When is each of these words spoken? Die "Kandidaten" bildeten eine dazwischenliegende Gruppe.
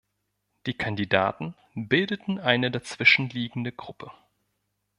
Die 0.65 0.73
"Kandidaten" 0.73 1.53
bildeten 1.75 2.39
eine 2.39 2.71
dazwischenliegende 2.71 3.71
Gruppe. 3.71 4.09